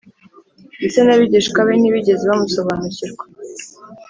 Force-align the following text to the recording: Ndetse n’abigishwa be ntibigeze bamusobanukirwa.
Ndetse 0.77 0.99
n’abigishwa 1.03 1.59
be 1.67 1.73
ntibigeze 1.77 2.23
bamusobanukirwa. 2.31 3.23